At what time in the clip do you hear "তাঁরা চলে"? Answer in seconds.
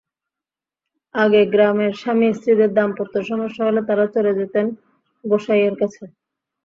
3.87-4.31